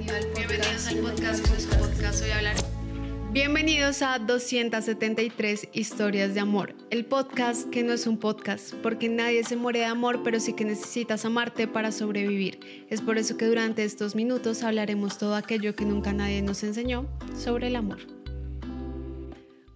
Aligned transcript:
Bienvenidos 0.00 0.86
al 0.86 0.96
podcast, 0.96 2.22
hablar. 2.34 2.56
Bienvenidos 3.32 4.00
a 4.00 4.18
273 4.18 5.68
historias 5.74 6.32
de 6.32 6.40
amor, 6.40 6.74
el 6.88 7.04
podcast 7.04 7.68
que 7.68 7.82
no 7.82 7.92
es 7.92 8.06
un 8.06 8.16
podcast, 8.16 8.72
porque 8.76 9.10
nadie 9.10 9.44
se 9.44 9.56
muere 9.56 9.80
de 9.80 9.84
amor, 9.84 10.22
pero 10.22 10.40
sí 10.40 10.54
que 10.54 10.64
necesitas 10.64 11.26
amarte 11.26 11.68
para 11.68 11.92
sobrevivir. 11.92 12.86
Es 12.88 13.02
por 13.02 13.18
eso 13.18 13.36
que 13.36 13.44
durante 13.44 13.84
estos 13.84 14.14
minutos 14.14 14.62
hablaremos 14.62 15.18
todo 15.18 15.34
aquello 15.34 15.76
que 15.76 15.84
nunca 15.84 16.14
nadie 16.14 16.40
nos 16.40 16.62
enseñó 16.62 17.06
sobre 17.36 17.66
el 17.66 17.76
amor. 17.76 17.98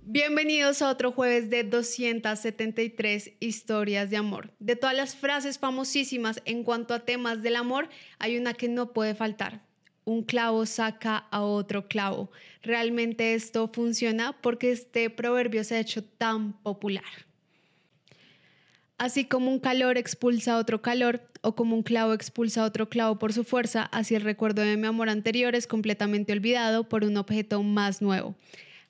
Bienvenidos 0.07 0.81
a 0.81 0.89
otro 0.89 1.13
jueves 1.13 1.51
de 1.51 1.65
273 1.65 3.33
historias 3.41 4.09
de 4.09 4.17
amor. 4.17 4.55
De 4.59 4.75
todas 4.75 4.97
las 4.97 5.17
frases 5.17 5.59
famosísimas 5.59 6.41
en 6.47 6.65
cuanto 6.65 6.95
a 6.95 7.01
temas 7.01 7.43
del 7.43 7.57
amor, 7.57 7.91
hay 8.19 8.39
una 8.39 8.55
que 8.55 8.71
no 8.71 8.95
puede 8.95 9.15
faltar. 9.15 9.74
Un 10.05 10.23
clavo 10.23 10.67
saca 10.67 11.17
a 11.31 11.43
otro 11.43 11.89
clavo. 11.89 12.31
Realmente 12.63 13.35
esto 13.35 13.71
funciona 13.73 14.33
porque 14.41 14.71
este 14.71 15.09
proverbio 15.11 15.65
se 15.65 15.77
ha 15.77 15.81
hecho 15.81 16.05
tan 16.05 16.53
popular. 16.63 17.05
Así 18.99 19.25
como 19.25 19.51
un 19.51 19.59
calor 19.59 19.99
expulsa 19.99 20.57
otro 20.57 20.81
calor 20.81 21.23
o 21.43 21.55
como 21.57 21.75
un 21.75 21.83
clavo 21.83 22.13
expulsa 22.13 22.65
otro 22.65 22.89
clavo 22.89 23.19
por 23.19 23.33
su 23.33 23.45
fuerza, 23.45 23.83
así 23.93 24.15
el 24.15 24.23
recuerdo 24.23 24.63
de 24.63 24.77
mi 24.77 24.87
amor 24.87 25.09
anterior 25.09 25.55
es 25.55 25.67
completamente 25.67 26.33
olvidado 26.33 26.89
por 26.89 27.05
un 27.05 27.17
objeto 27.17 27.63
más 27.63 28.01
nuevo. 28.01 28.35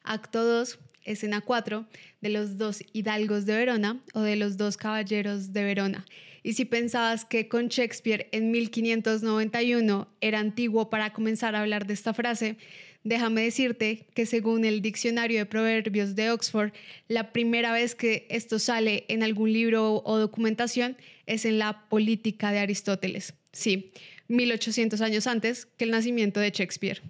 Acto 0.02 0.44
2, 0.44 0.78
escena 1.04 1.40
4, 1.40 1.86
de 2.20 2.28
los 2.28 2.58
dos 2.58 2.82
hidalgos 2.92 3.46
de 3.46 3.56
Verona 3.56 4.00
o 4.12 4.20
de 4.20 4.36
los 4.36 4.56
dos 4.56 4.76
caballeros 4.76 5.52
de 5.52 5.64
Verona. 5.64 6.04
Y 6.44 6.52
si 6.52 6.66
pensabas 6.66 7.24
que 7.24 7.48
con 7.48 7.68
Shakespeare 7.68 8.28
en 8.30 8.50
1591 8.50 10.08
era 10.20 10.38
antiguo 10.38 10.90
para 10.90 11.14
comenzar 11.14 11.54
a 11.54 11.62
hablar 11.62 11.86
de 11.86 11.94
esta 11.94 12.12
frase, 12.12 12.58
déjame 13.02 13.42
decirte 13.42 14.06
que 14.14 14.26
según 14.26 14.66
el 14.66 14.82
diccionario 14.82 15.38
de 15.38 15.46
proverbios 15.46 16.14
de 16.14 16.30
Oxford, 16.30 16.72
la 17.08 17.32
primera 17.32 17.72
vez 17.72 17.94
que 17.94 18.26
esto 18.28 18.58
sale 18.58 19.06
en 19.08 19.22
algún 19.22 19.54
libro 19.54 20.02
o 20.04 20.18
documentación 20.18 20.98
es 21.24 21.46
en 21.46 21.58
la 21.58 21.88
política 21.88 22.52
de 22.52 22.58
Aristóteles. 22.58 23.32
Sí, 23.52 23.90
1800 24.28 25.00
años 25.00 25.26
antes 25.26 25.64
que 25.64 25.84
el 25.84 25.92
nacimiento 25.92 26.40
de 26.40 26.50
Shakespeare. 26.50 27.00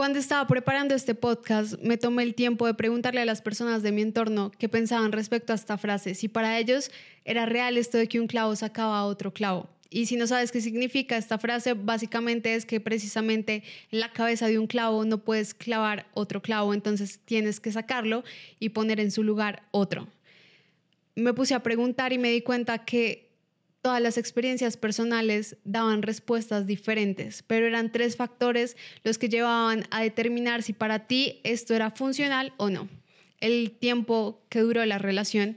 Cuando 0.00 0.18
estaba 0.18 0.46
preparando 0.46 0.94
este 0.94 1.14
podcast, 1.14 1.74
me 1.82 1.98
tomé 1.98 2.22
el 2.22 2.34
tiempo 2.34 2.66
de 2.66 2.72
preguntarle 2.72 3.20
a 3.20 3.26
las 3.26 3.42
personas 3.42 3.82
de 3.82 3.92
mi 3.92 4.00
entorno 4.00 4.50
qué 4.50 4.66
pensaban 4.66 5.12
respecto 5.12 5.52
a 5.52 5.56
esta 5.56 5.76
frase, 5.76 6.14
si 6.14 6.26
para 6.26 6.58
ellos 6.58 6.90
era 7.26 7.44
real 7.44 7.76
esto 7.76 7.98
de 7.98 8.08
que 8.08 8.18
un 8.18 8.26
clavo 8.26 8.56
sacaba 8.56 9.04
otro 9.04 9.34
clavo. 9.34 9.68
Y 9.90 10.06
si 10.06 10.16
no 10.16 10.26
sabes 10.26 10.52
qué 10.52 10.62
significa 10.62 11.18
esta 11.18 11.36
frase, 11.36 11.74
básicamente 11.74 12.54
es 12.54 12.64
que 12.64 12.80
precisamente 12.80 13.62
en 13.90 14.00
la 14.00 14.10
cabeza 14.10 14.46
de 14.46 14.58
un 14.58 14.66
clavo 14.66 15.04
no 15.04 15.18
puedes 15.18 15.52
clavar 15.52 16.06
otro 16.14 16.40
clavo, 16.40 16.72
entonces 16.72 17.20
tienes 17.26 17.60
que 17.60 17.70
sacarlo 17.70 18.24
y 18.58 18.70
poner 18.70 19.00
en 19.00 19.10
su 19.10 19.22
lugar 19.22 19.64
otro. 19.70 20.08
Me 21.14 21.34
puse 21.34 21.52
a 21.52 21.62
preguntar 21.62 22.14
y 22.14 22.18
me 22.18 22.30
di 22.30 22.40
cuenta 22.40 22.86
que 22.86 23.29
todas 23.82 24.00
las 24.00 24.18
experiencias 24.18 24.76
personales 24.76 25.56
daban 25.64 26.02
respuestas 26.02 26.66
diferentes, 26.66 27.42
pero 27.46 27.66
eran 27.66 27.92
tres 27.92 28.16
factores 28.16 28.76
los 29.04 29.18
que 29.18 29.28
llevaban 29.28 29.84
a 29.90 30.02
determinar 30.02 30.62
si 30.62 30.72
para 30.72 31.06
ti 31.06 31.40
esto 31.44 31.74
era 31.74 31.90
funcional 31.90 32.52
o 32.58 32.70
no. 32.70 32.88
El 33.40 33.70
tiempo 33.70 34.42
que 34.50 34.60
duró 34.60 34.84
la 34.84 34.98
relación, 34.98 35.56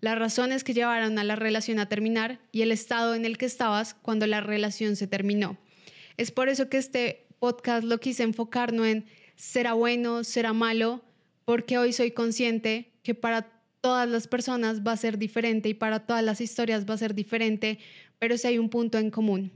las 0.00 0.18
razones 0.18 0.64
que 0.64 0.74
llevaron 0.74 1.18
a 1.18 1.24
la 1.24 1.36
relación 1.36 1.78
a 1.78 1.88
terminar 1.88 2.40
y 2.50 2.62
el 2.62 2.72
estado 2.72 3.14
en 3.14 3.24
el 3.24 3.38
que 3.38 3.46
estabas 3.46 3.94
cuando 3.94 4.26
la 4.26 4.40
relación 4.40 4.96
se 4.96 5.06
terminó. 5.06 5.56
Es 6.16 6.30
por 6.30 6.48
eso 6.48 6.68
que 6.68 6.78
este 6.78 7.26
podcast 7.38 7.84
lo 7.84 7.98
quise 7.98 8.24
enfocar 8.24 8.72
no 8.72 8.84
en 8.84 9.06
será 9.36 9.74
bueno, 9.74 10.24
será 10.24 10.52
malo, 10.52 11.02
porque 11.44 11.78
hoy 11.78 11.92
soy 11.92 12.10
consciente 12.10 12.92
que 13.02 13.14
para 13.14 13.59
todas 13.80 14.08
las 14.08 14.26
personas 14.26 14.82
va 14.86 14.92
a 14.92 14.96
ser 14.96 15.18
diferente 15.18 15.68
y 15.68 15.74
para 15.74 16.00
todas 16.00 16.22
las 16.22 16.40
historias 16.40 16.88
va 16.88 16.94
a 16.94 16.98
ser 16.98 17.14
diferente, 17.14 17.78
pero 18.18 18.36
si 18.36 18.48
hay 18.48 18.58
un 18.58 18.68
punto 18.68 18.98
en 18.98 19.10
común 19.10 19.52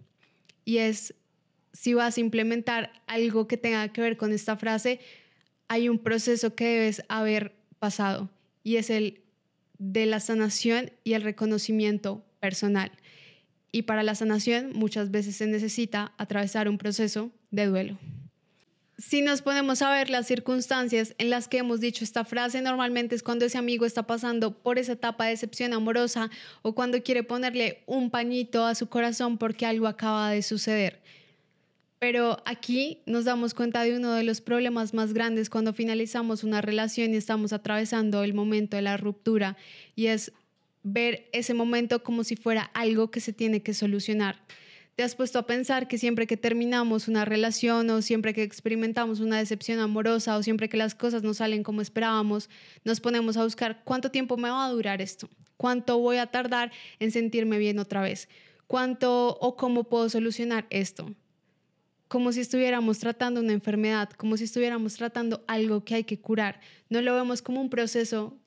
y 0.65 0.79
es 0.79 1.15
si 1.73 1.93
vas 1.93 2.17
a 2.17 2.21
implementar 2.21 2.93
algo 3.07 3.49
que 3.49 3.57
tenga 3.57 3.89
que 3.89 4.01
ver 4.01 4.17
con 4.17 4.33
esta 4.33 4.57
frase, 4.57 5.01
hay 5.69 5.89
un 5.89 5.99
proceso 5.99 6.55
que 6.55 6.65
debes 6.65 7.03
haber 7.09 7.55
pasado 7.79 8.31
y 8.63 8.77
es 8.77 8.91
el 8.91 9.21
de 9.79 10.07
la 10.07 10.21
sanación 10.21 10.93
y 11.03 11.15
el 11.15 11.23
reconocimiento 11.23 12.25
personal. 12.39 12.93
Y 13.73 13.83
para 13.83 14.05
la 14.05 14.15
sanación 14.15 14.71
muchas 14.73 15.11
veces 15.11 15.37
se 15.37 15.49
necesita 15.49 16.13
atravesar 16.17 16.69
un 16.69 16.79
proceso 16.79 17.33
de 17.51 17.67
duelo. 17.67 17.99
Si 18.97 19.23
nos 19.23 19.43
ponemos 19.43 19.83
a 19.83 19.91
ver 19.91 20.09
las 20.09 20.29
circunstancias 20.29 21.17
en 21.19 21.29
las 21.29 21.49
que 21.49 21.59
hemos 21.59 21.81
dicho 21.81 22.05
esta 22.05 22.25
frase, 22.25 22.63
normalmente 22.63 23.17
es 23.17 23.25
cuando 23.25 23.45
ese 23.45 23.59
amigo 23.59 23.87
está 23.87 24.07
pasando 24.07 24.57
por 24.63 24.79
esa 24.79 24.93
etapa 24.93 25.25
de 25.25 25.31
decepción 25.31 25.73
amorosa 25.73 26.31
o 26.63 26.77
cuando 26.77 27.03
quiere 27.03 27.25
ponerle 27.25 27.83
un 27.87 28.11
pañito 28.11 28.65
a 28.65 28.77
su 28.77 28.89
corazón 28.89 29.37
porque 29.37 29.67
algo 29.67 29.89
acaba 29.89 30.31
de 30.31 30.43
suceder. 30.43 31.01
Pero 31.99 32.41
aquí 32.45 32.99
nos 33.07 33.25
damos 33.25 33.53
cuenta 33.53 33.83
de 33.83 33.97
uno 33.97 34.13
de 34.13 34.23
los 34.23 34.41
problemas 34.41 34.95
más 34.95 35.13
grandes 35.13 35.51
cuando 35.51 35.73
finalizamos 35.73 36.45
una 36.45 36.61
relación 36.61 37.15
y 37.15 37.17
estamos 37.17 37.53
atravesando 37.53 38.23
el 38.23 38.33
momento 38.33 38.77
de 38.77 38.83
la 38.83 38.97
ruptura 38.97 39.57
y 39.97 40.07
es 40.07 40.31
ver 40.85 41.29
ese 41.33 41.53
momento 41.53 42.05
como 42.05 42.23
si 42.23 42.37
fuera 42.37 42.63
algo 42.75 43.11
que 43.11 43.21
se 43.21 43.33
tiene 43.33 43.61
que 43.63 43.75
solucionar. 43.75 44.37
¿Te 44.95 45.03
has 45.03 45.17
puesto 45.17 45.41
a 45.41 45.47
pensar 45.47 45.89
que 45.89 45.99
siempre 45.99 46.29
que 46.29 46.37
terminamos 46.37 47.09
una 47.09 47.25
relación 47.25 47.91
o 47.91 48.01
siempre 48.01 48.33
que 48.33 48.45
experimentamos 48.45 49.19
una 49.19 49.39
decepción 49.39 49.81
amorosa 49.81 50.37
o 50.37 50.43
siempre 50.45 50.69
que 50.69 50.77
las 50.77 50.95
cosas 50.95 51.25
no 51.25 51.35
salen 51.35 51.65
como 51.65 51.81
esperábamos, 51.81 52.49
nos 52.85 53.01
ponemos 53.01 53.37
a 53.37 53.43
buscar 53.43 53.83
cuánto 53.83 54.13
tiempo 54.13 54.37
me 54.37 54.51
va 54.51 54.65
a 54.65 54.71
durar 54.71 55.03
esto? 55.03 55.29
¿Cuánto 55.57 55.99
voy 55.99 56.19
a 56.19 56.29
tardar 56.29 56.71
en 57.01 57.11
sentirme 57.11 57.59
bien 57.59 57.81
otra 57.81 58.03
vez? 58.03 58.29
¿Cuánto 58.69 59.37
o 59.41 59.57
cómo 59.57 59.83
puedo 59.83 60.09
solucionar 60.09 60.67
esto? 60.71 61.13
Como 62.07 62.31
si 62.31 62.41
estuviéramos 62.41 63.01
tratando 63.01 63.41
una 63.41 63.53
enfermedad, 63.53 64.11
como 64.11 64.37
si 64.37 64.45
estuviéramos 64.45 64.95
tratando 64.95 65.43
algo 65.49 65.85
que 65.85 65.97
hay 65.97 66.05
que 66.05 66.21
curar. 66.21 66.61
No 66.89 67.03
lo 67.03 67.17
vemos 67.17 67.43
como 67.43 67.61
un 67.61 67.69
proceso 67.69 68.39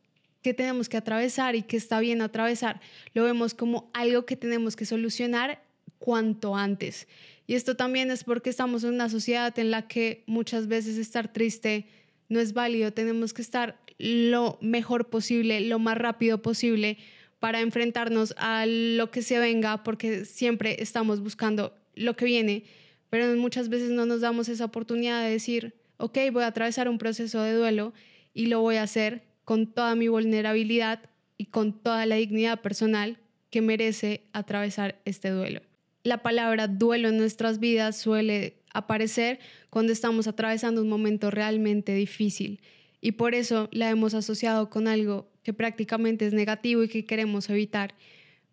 que 0.42 0.54
tenemos 0.54 0.88
que 0.88 0.96
atravesar 0.96 1.58
y 1.58 1.64
que 1.64 1.76
está 1.76 2.00
bien 2.00 2.22
atravesar. 2.22 2.80
Lo 3.14 3.24
vemos 3.24 3.54
como 3.54 3.92
algo 3.94 4.26
que 4.26 4.38
tenemos 4.38 4.78
que 4.78 4.86
solucionar 4.86 5.67
cuanto 6.00 6.56
antes. 6.56 7.08
Y 7.48 7.56
esto 7.56 7.76
también 7.76 8.12
es 8.12 8.26
porque 8.26 8.50
estamos 8.50 8.84
en 8.84 8.94
una 8.94 9.10
sociedad 9.10 9.58
en 9.58 9.72
la 9.72 9.88
que 9.88 10.24
muchas 10.28 10.68
veces 10.68 10.98
estar 10.98 11.32
triste 11.32 11.88
no 12.28 12.42
es 12.42 12.54
válido. 12.54 12.92
Tenemos 12.92 13.34
que 13.34 13.42
estar 13.42 13.80
lo 13.98 14.58
mejor 14.62 15.10
posible, 15.10 15.62
lo 15.62 15.80
más 15.80 15.98
rápido 15.98 16.42
posible 16.42 16.98
para 17.40 17.62
enfrentarnos 17.62 18.36
a 18.38 18.66
lo 18.66 19.12
que 19.12 19.22
se 19.22 19.40
venga, 19.40 19.84
porque 19.84 20.26
siempre 20.26 20.82
estamos 20.82 21.22
buscando 21.22 21.74
lo 21.96 22.16
que 22.16 22.26
viene, 22.26 22.64
pero 23.10 23.34
muchas 23.38 23.70
veces 23.70 23.92
no 23.92 24.06
nos 24.06 24.22
damos 24.22 24.50
esa 24.50 24.66
oportunidad 24.66 25.24
de 25.24 25.32
decir, 25.32 25.76
ok, 25.98 26.18
voy 26.32 26.44
a 26.44 26.48
atravesar 26.48 26.90
un 26.90 26.98
proceso 26.98 27.42
de 27.42 27.54
duelo 27.54 27.94
y 28.34 28.48
lo 28.48 28.60
voy 28.62 28.76
a 28.76 28.84
hacer 28.84 29.24
con 29.46 29.68
toda 29.68 29.96
mi 29.96 30.10
vulnerabilidad 30.10 31.10
y 31.38 31.46
con 31.46 31.82
toda 31.82 32.06
la 32.06 32.16
dignidad 32.16 32.62
personal 32.62 33.20
que 33.50 33.62
merece 33.62 34.24
atravesar 34.34 35.00
este 35.06 35.30
duelo 35.30 35.62
la 36.08 36.24
palabra 36.24 36.70
duelo 36.70 37.10
en 37.10 37.18
nuestras 37.18 37.60
vidas 37.60 37.98
suele 37.98 38.56
aparecer 38.74 39.40
cuando 39.70 39.92
estamos 39.92 40.28
atravesando 40.28 40.82
un 40.82 40.88
momento 40.88 41.32
realmente 41.32 41.94
difícil 41.94 42.62
y 43.02 43.12
por 43.14 43.36
eso 43.36 43.68
la 43.74 43.90
hemos 43.90 44.14
asociado 44.14 44.70
con 44.70 44.88
algo 44.88 45.30
que 45.44 45.54
prácticamente 45.54 46.26
es 46.26 46.34
negativo 46.34 46.84
y 46.84 46.88
que 46.88 47.06
queremos 47.06 47.50
evitar. 47.50 47.94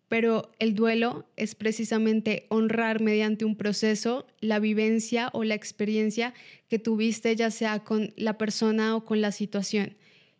Pero 0.09 0.51
el 0.59 0.75
duelo 0.75 1.27
es 1.35 1.55
precisamente 1.55 2.45
honrar 2.49 3.01
mediante 3.01 3.45
un 3.45 3.55
proceso 3.55 4.27
la 4.39 4.59
vivencia 4.59 5.29
o 5.33 5.43
la 5.43 5.55
experiencia 5.55 6.33
que 6.69 6.77
tuviste 6.77 7.35
ya 7.35 7.51
sea 7.51 7.79
con 7.79 8.13
la 8.17 8.37
persona 8.37 8.95
o 8.95 9.05
con 9.05 9.21
la 9.21 9.31
situación. 9.31 9.95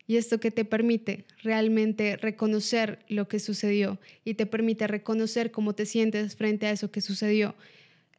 Y 0.08 0.18
esto 0.18 0.40
que 0.40 0.52
te 0.52 0.66
permite 0.66 1.26
realmente 1.42 2.18
reconocer 2.18 3.00
lo 3.08 3.28
que 3.28 3.40
sucedió 3.40 4.00
y 4.24 4.36
te 4.36 4.46
permite 4.46 4.88
reconocer 4.88 5.52
cómo 5.52 5.74
te 5.74 5.86
sientes 5.86 6.36
frente 6.36 6.68
a 6.68 6.72
eso 6.72 6.92
que 6.92 7.02
sucedió. 7.02 7.56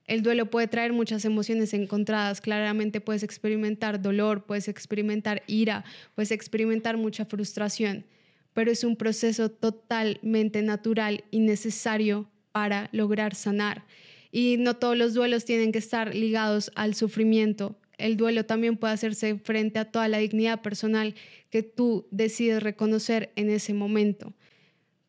El 0.06 0.22
duelo 0.22 0.46
puede 0.46 0.68
traer 0.68 0.92
muchas 0.92 1.24
emociones 1.24 1.74
encontradas. 1.74 2.40
Claramente 2.40 3.00
puedes 3.00 3.22
experimentar 3.22 4.00
dolor, 4.00 4.44
puedes 4.44 4.68
experimentar 4.68 5.42
ira, 5.46 5.84
puedes 6.14 6.30
experimentar 6.30 6.96
mucha 6.96 7.24
frustración, 7.24 8.04
pero 8.52 8.70
es 8.70 8.84
un 8.84 8.96
proceso 8.96 9.50
totalmente 9.50 10.62
natural 10.62 11.24
y 11.30 11.40
necesario 11.40 12.30
para 12.52 12.88
lograr 12.92 13.34
sanar. 13.34 13.84
Y 14.30 14.56
no 14.58 14.74
todos 14.74 14.96
los 14.96 15.14
duelos 15.14 15.44
tienen 15.44 15.72
que 15.72 15.78
estar 15.78 16.14
ligados 16.14 16.70
al 16.74 16.94
sufrimiento 16.94 17.76
el 17.98 18.16
duelo 18.16 18.44
también 18.44 18.76
puede 18.76 18.94
hacerse 18.94 19.38
frente 19.38 19.78
a 19.78 19.90
toda 19.90 20.08
la 20.08 20.18
dignidad 20.18 20.62
personal 20.62 21.14
que 21.50 21.62
tú 21.62 22.06
decides 22.10 22.62
reconocer 22.62 23.32
en 23.36 23.50
ese 23.50 23.72
momento. 23.74 24.34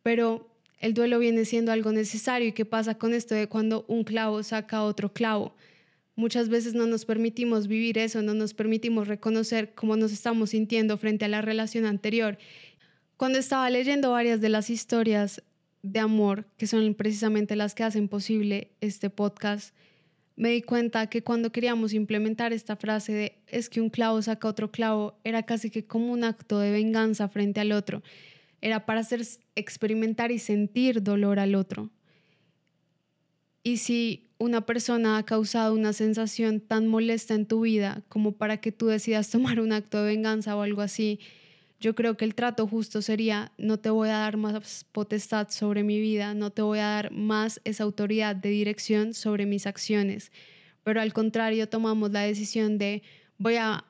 Pero 0.03 0.47
el 0.79 0.93
duelo 0.93 1.19
viene 1.19 1.45
siendo 1.45 1.71
algo 1.71 1.91
necesario. 1.91 2.47
¿Y 2.47 2.53
qué 2.53 2.65
pasa 2.65 2.97
con 2.97 3.13
esto 3.13 3.35
de 3.35 3.47
cuando 3.47 3.85
un 3.87 4.03
clavo 4.03 4.41
saca 4.43 4.83
otro 4.83 5.11
clavo? 5.11 5.55
Muchas 6.15 6.49
veces 6.49 6.73
no 6.73 6.87
nos 6.87 7.05
permitimos 7.05 7.67
vivir 7.67 7.97
eso, 7.97 8.21
no 8.21 8.33
nos 8.33 8.53
permitimos 8.53 9.07
reconocer 9.07 9.73
cómo 9.75 9.97
nos 9.97 10.11
estamos 10.11 10.51
sintiendo 10.51 10.97
frente 10.97 11.25
a 11.25 11.27
la 11.27 11.41
relación 11.41 11.85
anterior. 11.85 12.37
Cuando 13.17 13.37
estaba 13.37 13.69
leyendo 13.69 14.11
varias 14.11 14.41
de 14.41 14.49
las 14.49 14.69
historias 14.69 15.43
de 15.83 15.99
amor, 15.99 16.45
que 16.57 16.67
son 16.67 16.93
precisamente 16.95 17.55
las 17.55 17.75
que 17.75 17.83
hacen 17.83 18.07
posible 18.07 18.71
este 18.81 19.09
podcast, 19.09 19.75
me 20.37 20.51
di 20.51 20.61
cuenta 20.61 21.07
que 21.07 21.23
cuando 21.23 21.51
queríamos 21.51 21.93
implementar 21.93 22.53
esta 22.53 22.75
frase 22.75 23.11
de 23.11 23.41
es 23.47 23.69
que 23.69 23.81
un 23.81 23.89
clavo 23.89 24.21
saca 24.21 24.47
otro 24.47 24.71
clavo, 24.71 25.19
era 25.23 25.43
casi 25.43 25.71
que 25.71 25.85
como 25.85 26.13
un 26.13 26.23
acto 26.23 26.59
de 26.59 26.71
venganza 26.71 27.27
frente 27.27 27.59
al 27.59 27.71
otro. 27.71 28.03
Era 28.61 28.85
para 28.85 28.99
hacer 28.99 29.25
experimentar 29.55 30.31
y 30.31 30.37
sentir 30.37 31.01
dolor 31.01 31.39
al 31.39 31.55
otro. 31.55 31.89
Y 33.63 33.77
si 33.77 34.29
una 34.37 34.61
persona 34.67 35.17
ha 35.17 35.23
causado 35.23 35.73
una 35.73 35.91
sensación 35.91 36.59
tan 36.59 36.87
molesta 36.87 37.33
en 37.33 37.47
tu 37.47 37.61
vida 37.61 38.03
como 38.07 38.33
para 38.33 38.57
que 38.57 38.71
tú 38.71 38.85
decidas 38.85 39.31
tomar 39.31 39.59
un 39.59 39.73
acto 39.73 40.03
de 40.03 40.09
venganza 40.15 40.55
o 40.55 40.61
algo 40.61 40.81
así, 40.81 41.19
yo 41.79 41.94
creo 41.94 42.18
que 42.18 42.25
el 42.25 42.35
trato 42.35 42.68
justo 42.68 43.01
sería, 43.01 43.51
no 43.57 43.77
te 43.77 43.89
voy 43.89 44.09
a 44.09 44.18
dar 44.18 44.38
más 44.38 44.85
potestad 44.91 45.50
sobre 45.50 45.83
mi 45.83 46.00
vida, 46.00 46.33
no 46.33 46.50
te 46.50 46.62
voy 46.62 46.79
a 46.79 46.88
dar 46.88 47.12
más 47.12 47.62
esa 47.65 47.83
autoridad 47.83 48.35
de 48.35 48.50
dirección 48.50 49.13
sobre 49.13 49.45
mis 49.45 49.68
acciones, 49.68 50.31
pero 50.83 51.01
al 51.01 51.13
contrario 51.13 51.69
tomamos 51.69 52.12
la 52.12 52.21
decisión 52.21 52.77
de 52.77 53.03
voy 53.38 53.56
a 53.57 53.85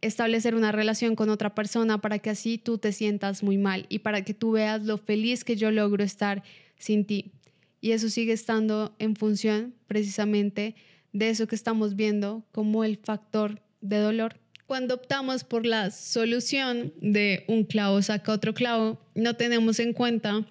establecer 0.00 0.54
una 0.54 0.70
relación 0.70 1.16
con 1.16 1.30
otra 1.30 1.54
persona 1.54 1.98
para 1.98 2.18
que 2.18 2.30
así 2.30 2.58
tú 2.58 2.78
te 2.78 2.92
sientas 2.92 3.42
muy 3.42 3.56
mal 3.56 3.86
y 3.88 4.00
para 4.00 4.22
que 4.22 4.34
tú 4.34 4.52
veas 4.52 4.84
lo 4.84 4.98
feliz 4.98 5.44
que 5.44 5.56
yo 5.56 5.70
logro 5.70 6.04
estar 6.04 6.42
sin 6.76 7.06
ti. 7.06 7.32
Y 7.80 7.92
eso 7.92 8.08
sigue 8.08 8.32
estando 8.32 8.94
en 8.98 9.16
función 9.16 9.74
precisamente 9.86 10.74
de 11.12 11.30
eso 11.30 11.46
que 11.46 11.54
estamos 11.54 11.96
viendo 11.96 12.44
como 12.52 12.84
el 12.84 12.98
factor 12.98 13.62
de 13.80 13.98
dolor. 13.98 14.43
Cuando 14.66 14.94
optamos 14.94 15.44
por 15.44 15.66
la 15.66 15.90
solución 15.90 16.92
de 17.00 17.44
un 17.48 17.64
clavo 17.64 18.00
saca 18.02 18.32
otro 18.32 18.54
clavo, 18.54 19.00
no 19.14 19.34
tenemos 19.34 19.78
en 19.78 19.92
cuenta 19.92 20.46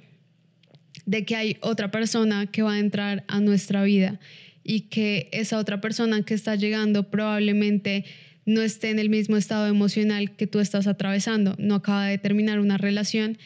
de 1.05 1.25
que 1.25 1.35
hay 1.35 1.57
otra 1.61 1.91
persona 1.91 2.45
que 2.45 2.61
va 2.61 2.73
a 2.73 2.79
entrar 2.79 3.23
a 3.27 3.39
nuestra 3.39 3.83
vida 3.83 4.19
y 4.63 4.81
que 4.81 5.29
esa 5.31 5.57
otra 5.57 5.81
persona 5.81 6.23
que 6.23 6.33
está 6.33 6.55
llegando 6.55 7.09
probablemente 7.09 8.05
no 8.45 8.61
esté 8.61 8.89
en 8.89 8.99
el 8.99 9.09
mismo 9.09 9.37
estado 9.37 9.67
emocional 9.67 10.35
que 10.35 10.47
tú 10.47 10.59
estás 10.59 10.87
atravesando, 10.87 11.55
no 11.57 11.75
acaba 11.75 12.07
de 12.07 12.17
terminar 12.17 12.59
una 12.59 12.77
relación. 12.77 13.37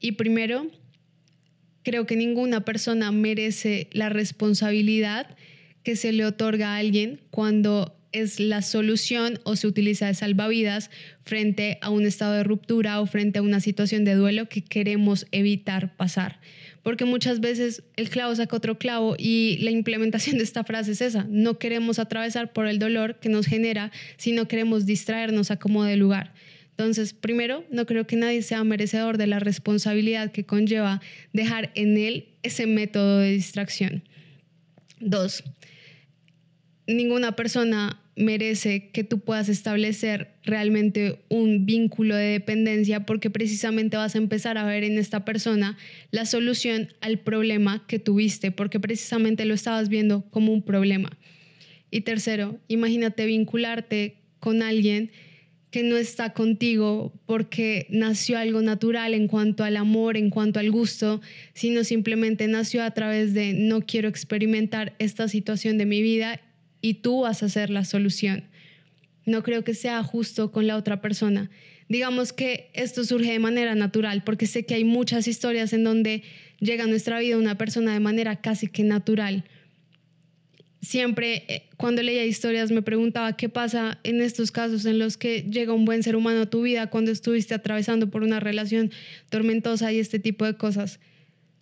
Y 0.00 0.12
primero 0.12 0.70
Creo 1.84 2.06
que 2.06 2.16
ninguna 2.16 2.64
persona 2.64 3.12
merece 3.12 3.88
la 3.92 4.08
responsabilidad 4.08 5.36
que 5.82 5.96
se 5.96 6.12
le 6.12 6.24
otorga 6.24 6.74
a 6.74 6.78
alguien 6.78 7.20
cuando 7.30 7.94
es 8.14 8.40
la 8.40 8.62
solución 8.62 9.40
o 9.44 9.56
se 9.56 9.66
utiliza 9.66 10.06
de 10.06 10.14
salvavidas 10.14 10.90
frente 11.24 11.78
a 11.82 11.90
un 11.90 12.06
estado 12.06 12.32
de 12.34 12.44
ruptura 12.44 13.00
o 13.00 13.06
frente 13.06 13.40
a 13.40 13.42
una 13.42 13.60
situación 13.60 14.04
de 14.04 14.14
duelo 14.14 14.48
que 14.48 14.62
queremos 14.62 15.26
evitar 15.32 15.96
pasar. 15.96 16.40
Porque 16.82 17.04
muchas 17.04 17.40
veces 17.40 17.82
el 17.96 18.08
clavo 18.10 18.34
saca 18.36 18.56
otro 18.56 18.78
clavo 18.78 19.16
y 19.18 19.58
la 19.60 19.70
implementación 19.70 20.38
de 20.38 20.44
esta 20.44 20.64
frase 20.64 20.92
es 20.92 21.00
esa. 21.00 21.26
No 21.28 21.58
queremos 21.58 21.98
atravesar 21.98 22.52
por 22.52 22.66
el 22.66 22.78
dolor 22.78 23.18
que 23.18 23.28
nos 23.28 23.46
genera, 23.46 23.90
sino 24.16 24.46
queremos 24.46 24.86
distraernos 24.86 25.50
a 25.50 25.58
como 25.58 25.82
de 25.84 25.96
lugar. 25.96 26.34
Entonces, 26.70 27.14
primero, 27.14 27.64
no 27.70 27.86
creo 27.86 28.06
que 28.06 28.16
nadie 28.16 28.42
sea 28.42 28.62
merecedor 28.64 29.18
de 29.18 29.26
la 29.26 29.38
responsabilidad 29.38 30.30
que 30.30 30.44
conlleva 30.44 31.00
dejar 31.32 31.72
en 31.74 31.96
él 31.96 32.28
ese 32.42 32.66
método 32.66 33.18
de 33.18 33.30
distracción. 33.30 34.04
Dos, 35.00 35.42
ninguna 36.86 37.36
persona 37.36 38.00
merece 38.16 38.90
que 38.90 39.04
tú 39.04 39.20
puedas 39.20 39.48
establecer 39.48 40.34
realmente 40.44 41.20
un 41.28 41.66
vínculo 41.66 42.14
de 42.14 42.26
dependencia 42.26 43.06
porque 43.06 43.30
precisamente 43.30 43.96
vas 43.96 44.14
a 44.14 44.18
empezar 44.18 44.56
a 44.58 44.64
ver 44.64 44.84
en 44.84 44.98
esta 44.98 45.24
persona 45.24 45.76
la 46.10 46.24
solución 46.24 46.88
al 47.00 47.18
problema 47.18 47.84
que 47.86 47.98
tuviste, 47.98 48.50
porque 48.52 48.78
precisamente 48.78 49.44
lo 49.44 49.54
estabas 49.54 49.88
viendo 49.88 50.22
como 50.30 50.52
un 50.52 50.62
problema. 50.62 51.18
Y 51.90 52.02
tercero, 52.02 52.58
imagínate 52.68 53.26
vincularte 53.26 54.16
con 54.38 54.62
alguien 54.62 55.10
que 55.70 55.82
no 55.82 55.96
está 55.96 56.32
contigo 56.32 57.12
porque 57.26 57.88
nació 57.90 58.38
algo 58.38 58.62
natural 58.62 59.12
en 59.12 59.26
cuanto 59.26 59.64
al 59.64 59.76
amor, 59.76 60.16
en 60.16 60.30
cuanto 60.30 60.60
al 60.60 60.70
gusto, 60.70 61.20
sino 61.52 61.82
simplemente 61.82 62.46
nació 62.46 62.84
a 62.84 62.92
través 62.92 63.34
de 63.34 63.54
no 63.54 63.80
quiero 63.80 64.08
experimentar 64.08 64.94
esta 65.00 65.26
situación 65.26 65.76
de 65.76 65.86
mi 65.86 66.00
vida 66.00 66.40
y 66.84 66.92
tú 66.92 67.22
vas 67.22 67.42
a 67.42 67.48
ser 67.48 67.70
la 67.70 67.86
solución. 67.86 68.44
No 69.24 69.42
creo 69.42 69.64
que 69.64 69.72
sea 69.72 70.02
justo 70.02 70.52
con 70.52 70.66
la 70.66 70.76
otra 70.76 71.00
persona. 71.00 71.50
Digamos 71.88 72.34
que 72.34 72.70
esto 72.74 73.04
surge 73.04 73.32
de 73.32 73.38
manera 73.38 73.74
natural, 73.74 74.22
porque 74.22 74.46
sé 74.46 74.66
que 74.66 74.74
hay 74.74 74.84
muchas 74.84 75.26
historias 75.26 75.72
en 75.72 75.82
donde 75.82 76.24
llega 76.60 76.84
a 76.84 76.86
nuestra 76.86 77.20
vida 77.20 77.38
una 77.38 77.56
persona 77.56 77.94
de 77.94 78.00
manera 78.00 78.36
casi 78.42 78.66
que 78.66 78.82
natural 78.82 79.44
siempre 80.82 81.44
eh, 81.48 81.70
cuando 81.78 82.02
leía 82.02 82.26
historias 82.26 82.70
me 82.70 82.82
preguntaba 82.82 83.34
qué 83.38 83.48
pasa 83.48 83.98
en 84.02 84.20
estos 84.20 84.50
casos 84.50 84.84
en 84.84 84.98
los 84.98 85.16
que 85.16 85.40
llega 85.42 85.72
un 85.72 85.86
buen 85.86 86.02
ser 86.02 86.14
humano 86.14 86.42
a 86.42 86.50
tu 86.50 86.60
vida 86.60 86.88
cuando 86.88 87.10
estuviste 87.10 87.54
atravesando 87.54 88.10
por 88.10 88.22
una 88.22 88.40
relación 88.40 88.92
tormentosa 89.30 89.90
y 89.90 89.98
este 90.00 90.18
tipo 90.18 90.44
de 90.44 90.58
cosas. 90.58 91.00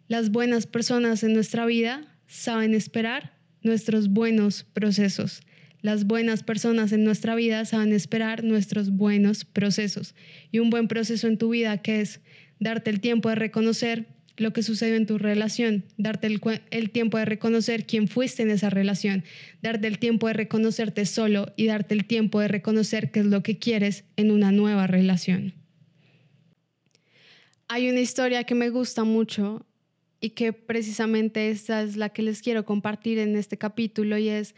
Las 0.08 0.30
buenas 0.30 0.66
personas 0.66 1.22
en 1.22 1.34
nuestra 1.34 1.64
vida 1.66 2.18
saben 2.26 2.74
esperar 2.74 3.41
nuestros 3.62 4.08
buenos 4.08 4.64
procesos. 4.64 5.42
Las 5.80 6.06
buenas 6.06 6.42
personas 6.44 6.92
en 6.92 7.02
nuestra 7.02 7.34
vida 7.34 7.64
saben 7.64 7.92
esperar 7.92 8.44
nuestros 8.44 8.90
buenos 8.90 9.44
procesos. 9.44 10.14
Y 10.52 10.60
un 10.60 10.70
buen 10.70 10.86
proceso 10.86 11.26
en 11.26 11.38
tu 11.38 11.50
vida 11.50 11.78
que 11.78 12.00
es 12.00 12.20
darte 12.60 12.90
el 12.90 13.00
tiempo 13.00 13.28
de 13.28 13.34
reconocer 13.34 14.06
lo 14.36 14.52
que 14.52 14.62
sucedió 14.62 14.96
en 14.96 15.06
tu 15.06 15.18
relación, 15.18 15.84
darte 15.96 16.26
el, 16.26 16.90
tiempo 16.90 17.18
de 17.18 17.24
reconocer 17.24 17.86
quién 17.86 18.08
fuiste 18.08 18.42
en 18.42 18.50
esa 18.50 18.70
relación, 18.70 19.24
darte 19.60 19.88
el 19.88 19.98
tiempo 19.98 20.26
de 20.26 20.32
reconocerte 20.34 21.04
solo 21.04 21.52
y 21.56 21.66
darte 21.66 21.94
el 21.94 22.04
tiempo 22.04 22.40
de 22.40 22.48
reconocer 22.48 23.10
qué 23.10 23.20
es 23.20 23.26
lo 23.26 23.42
que 23.42 23.58
quieres 23.58 24.04
en 24.16 24.30
una 24.30 24.52
nueva 24.52 24.86
relación. 24.86 25.54
Hay 27.68 27.88
una 27.88 28.00
historia 28.00 28.44
que 28.44 28.54
me 28.54 28.70
gusta 28.70 29.04
mucho 29.04 29.66
y 30.22 30.30
que 30.30 30.54
precisamente 30.54 31.50
esta 31.50 31.82
es 31.82 31.96
la 31.96 32.08
que 32.08 32.22
les 32.22 32.40
quiero 32.40 32.64
compartir 32.64 33.18
en 33.18 33.36
este 33.36 33.58
capítulo 33.58 34.16
y 34.16 34.30
es, 34.30 34.54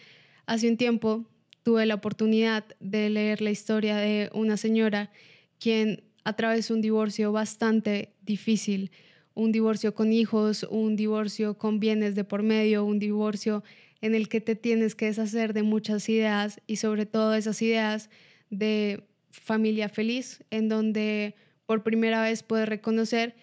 hace 0.47 0.69
un 0.69 0.77
tiempo 0.77 1.25
tuve 1.65 1.87
la 1.87 1.97
oportunidad 1.97 2.65
de 2.79 3.11
leer 3.11 3.41
la 3.41 3.51
historia 3.51 3.97
de 3.97 4.31
una 4.33 4.57
señora 4.57 5.11
quien 5.59 6.05
atravesó 6.23 6.75
un 6.75 6.83
divorcio 6.83 7.33
bastante 7.33 8.13
difícil 8.23 8.93
un 9.35 9.51
divorcio 9.53 9.95
con 9.95 10.13
hijos, 10.13 10.65
un 10.71 10.97
divorcio 10.97 11.59
con 11.59 11.81
bienes 11.81 12.15
de 12.15 12.25
por 12.25 12.43
medio, 12.43 12.85
un 12.85 12.99
divorcio 12.99 13.65
en 14.01 14.15
el 14.15 14.29
que 14.29 14.41
te 14.41 14.55
tienes 14.55 14.95
que 14.95 15.07
deshacer 15.07 15.53
de 15.53 15.63
muchas 15.63 16.09
ideas 16.09 16.61
y 16.67 16.77
sobre 16.77 17.07
todo 17.07 17.35
esas 17.35 17.61
ideas 17.63 18.11
de 18.51 19.05
familia 19.31 19.89
feliz, 19.89 20.45
en 20.51 20.69
donde 20.69 21.35
por 21.67 21.83
primera 21.83 22.23
vez 22.23 22.43
puedes 22.43 22.69
reconocer 22.69 23.35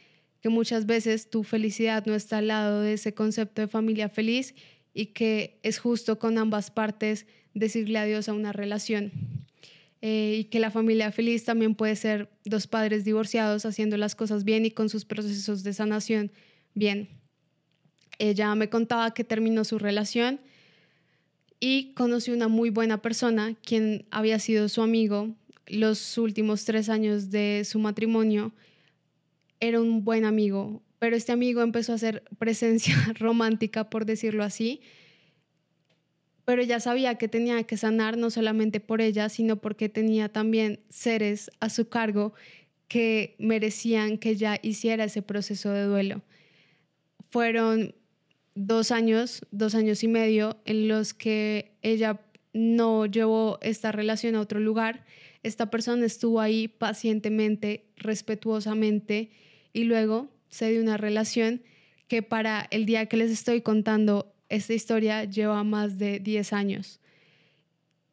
que 0.41 0.50
muchas 0.50 0.86
veces 0.86 1.29
tu 1.29 1.43
felicidad 1.43 2.05
no 2.05 2.15
está 2.15 2.39
al 2.39 2.48
lado 2.48 2.81
de 2.81 2.93
ese 2.93 3.13
concepto 3.13 3.62
de 3.62 3.67
familia 3.67 4.10
feliz 4.10 4.55
y 4.93 5.07
que 5.07 5.60
es 5.63 5.79
justo 5.79 6.19
con 6.19 6.38
ambas 6.38 6.71
partes 6.71 7.25
decirle 7.53 8.00
adiós 8.00 8.27
a 8.29 8.33
una 8.33 8.51
relación. 8.51 9.12
Eh, 10.03 10.38
y 10.39 10.43
que 10.45 10.60
la 10.60 10.71
familia 10.71 11.12
feliz 11.12 11.45
también 11.45 11.75
puede 11.75 11.95
ser 11.95 12.31
dos 12.43 12.65
padres 12.65 13.05
divorciados 13.05 13.65
haciendo 13.65 13.98
las 13.98 14.15
cosas 14.15 14.43
bien 14.43 14.65
y 14.65 14.71
con 14.71 14.89
sus 14.89 15.05
procesos 15.05 15.63
de 15.63 15.74
sanación 15.74 16.31
bien. 16.74 17.07
Ella 18.17 18.55
me 18.55 18.69
contaba 18.69 19.13
que 19.13 19.24
terminó 19.24 19.63
su 19.63 19.77
relación 19.77 20.39
y 21.60 21.93
conoció 21.93 22.33
una 22.33 22.48
muy 22.48 22.71
buena 22.71 23.03
persona, 23.03 23.55
quien 23.63 24.05
había 24.10 24.39
sido 24.39 24.69
su 24.69 24.81
amigo 24.81 25.36
los 25.67 26.17
últimos 26.17 26.65
tres 26.65 26.89
años 26.89 27.29
de 27.29 27.63
su 27.63 27.77
matrimonio. 27.77 28.51
Era 29.62 29.80
un 29.80 30.03
buen 30.03 30.25
amigo, 30.25 30.84
pero 31.00 31.15
este 31.15 31.32
amigo 31.32 31.62
empezó 31.62 31.94
a 31.94 31.96
hacer 31.96 32.24
presencia 32.38 32.96
romántica, 33.18 33.89
por 33.89 34.06
decirlo 34.06 34.44
así, 34.44 34.82
pero 36.46 36.62
ella 36.62 36.80
sabía 36.80 37.15
que 37.15 37.27
tenía 37.27 37.63
que 37.63 37.77
sanar 37.77 38.18
no 38.18 38.30
solamente 38.30 38.80
por 38.80 39.00
ella, 39.00 39.30
sino 39.30 39.62
porque 39.62 39.88
tenía 39.88 40.30
también 40.30 40.82
seres 40.89 41.50
a 41.60 41.70
su 41.70 41.88
cargo 41.88 42.34
que 42.88 43.36
merecían 43.39 44.18
que 44.18 44.32
ella 44.32 44.60
hiciera 44.62 45.06
ese 45.06 45.22
proceso 45.22 45.72
de 45.72 45.84
duelo. 45.84 46.24
Fueron 47.30 47.96
dos 48.53 48.91
años, 48.91 49.46
dos 49.51 49.75
años 49.75 50.03
y 50.03 50.10
medio 50.10 50.58
en 50.65 50.88
los 50.88 51.13
que 51.13 51.77
ella 51.82 52.20
no 52.53 53.06
llevó 53.06 53.60
esta 53.62 53.91
relación 53.94 54.36
a 54.36 54.41
otro 54.41 54.60
lugar. 54.60 55.06
Esta 55.44 55.70
persona 55.70 56.06
estuvo 56.06 56.41
ahí 56.41 56.68
pacientemente, 56.68 57.86
respetuosamente 57.96 59.32
y 59.74 59.84
luego 59.86 60.30
se 60.50 60.70
dio 60.72 60.82
una 60.82 60.98
relación 60.98 61.62
que 62.08 62.22
para 62.22 62.68
el 62.72 62.86
día 62.86 63.06
que 63.06 63.18
les 63.18 63.32
estoy 63.32 63.62
contando 63.62 64.34
esta 64.50 64.74
historia 64.74 65.24
lleva 65.24 65.63
más 65.63 65.98
de 65.98 66.20
10 66.20 66.54
años. 66.54 67.00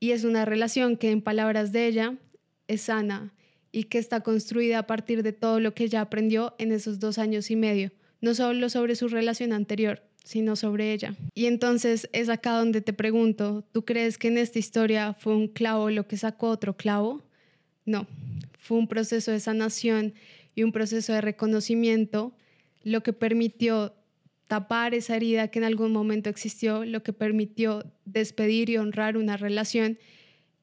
Y 0.00 0.12
es 0.12 0.22
una 0.22 0.44
relación 0.44 0.96
que 0.96 1.10
en 1.10 1.20
palabras 1.20 1.72
de 1.72 1.86
ella 1.88 2.14
es 2.68 2.82
sana 2.82 3.34
y 3.72 3.84
que 3.84 3.98
está 3.98 4.20
construida 4.20 4.78
a 4.78 4.86
partir 4.86 5.22
de 5.22 5.32
todo 5.32 5.58
lo 5.58 5.74
que 5.74 5.84
ella 5.84 6.00
aprendió 6.00 6.54
en 6.58 6.70
esos 6.70 7.00
dos 7.00 7.18
años 7.18 7.50
y 7.50 7.56
medio, 7.56 7.90
no 8.20 8.34
solo 8.34 8.70
sobre 8.70 8.94
su 8.94 9.08
relación 9.08 9.52
anterior, 9.52 10.02
sino 10.22 10.56
sobre 10.56 10.92
ella. 10.92 11.16
Y 11.34 11.46
entonces 11.46 12.08
es 12.12 12.28
acá 12.28 12.52
donde 12.52 12.80
te 12.80 12.92
pregunto, 12.92 13.64
¿tú 13.72 13.84
crees 13.84 14.18
que 14.18 14.28
en 14.28 14.38
esta 14.38 14.58
historia 14.58 15.14
fue 15.14 15.34
un 15.34 15.48
clavo 15.48 15.90
lo 15.90 16.06
que 16.06 16.16
sacó 16.16 16.50
otro 16.50 16.76
clavo? 16.76 17.24
No, 17.84 18.06
fue 18.58 18.78
un 18.78 18.86
proceso 18.86 19.32
de 19.32 19.40
sanación 19.40 20.14
y 20.58 20.64
un 20.64 20.72
proceso 20.72 21.12
de 21.12 21.20
reconocimiento 21.20 22.34
lo 22.82 23.04
que 23.04 23.12
permitió 23.12 23.94
tapar 24.48 24.92
esa 24.92 25.14
herida 25.14 25.46
que 25.52 25.60
en 25.60 25.64
algún 25.64 25.92
momento 25.92 26.28
existió, 26.30 26.84
lo 26.84 27.04
que 27.04 27.12
permitió 27.12 27.84
despedir 28.04 28.68
y 28.68 28.76
honrar 28.76 29.16
una 29.16 29.36
relación 29.36 30.00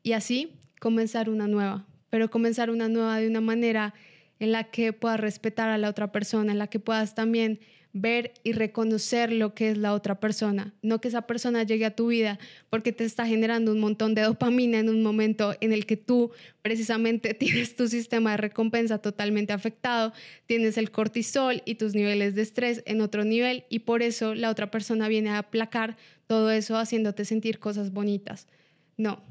y 0.04 0.12
así 0.12 0.60
comenzar 0.82 1.30
una 1.30 1.48
nueva, 1.48 1.88
pero 2.10 2.30
comenzar 2.30 2.72
una 2.72 2.90
nueva 2.90 3.20
de 3.20 3.30
una 3.30 3.40
manera 3.40 3.94
en 4.40 4.52
la 4.52 4.66
que 4.66 4.92
puedas 4.92 5.18
respetar 5.18 5.70
a 5.70 5.78
la 5.78 5.88
otra 5.88 6.12
persona, 6.12 6.52
en 6.52 6.60
la 6.60 6.68
que 6.68 6.80
puedas 6.82 7.16
también 7.16 7.62
ver 7.98 8.34
y 8.44 8.52
reconocer 8.52 9.32
lo 9.32 9.56
que 9.56 9.70
es 9.70 9.78
la 9.78 9.94
otra 9.94 10.20
persona, 10.20 10.74
no 10.82 11.00
que 11.00 11.08
esa 11.08 11.22
persona 11.22 11.64
llegue 11.64 11.86
a 11.86 11.96
tu 11.96 12.08
vida 12.08 12.40
porque 12.70 12.92
te 12.92 13.06
está 13.06 13.26
generando 13.26 13.72
un 13.72 13.80
montón 13.80 14.14
de 14.16 14.24
dopamina 14.24 14.80
en 14.80 14.90
un 14.90 15.02
momento 15.02 15.56
en 15.62 15.72
el 15.72 15.86
que 15.86 15.96
tú 15.96 16.32
precisamente 16.62 17.34
tienes 17.34 17.78
tu 17.78 17.88
sistema 17.88 18.32
de 18.32 18.38
recompensa 18.38 18.98
totalmente 18.98 19.54
afectado, 19.54 20.12
tienes 20.46 20.78
el 20.78 20.92
cortisol 20.92 21.62
y 21.64 21.76
tus 21.76 21.96
niveles 21.96 22.36
de 22.36 22.42
estrés 22.42 22.84
en 22.86 23.00
otro 23.00 23.24
nivel 23.24 23.64
y 23.70 23.80
por 23.80 24.04
eso 24.04 24.36
la 24.36 24.50
otra 24.50 24.70
persona 24.70 25.08
viene 25.08 25.30
a 25.30 25.38
aplacar 25.38 25.96
todo 26.28 26.52
eso 26.52 26.76
haciéndote 26.78 27.24
sentir 27.24 27.60
cosas 27.60 27.94
bonitas. 27.94 28.48
No, 28.98 29.24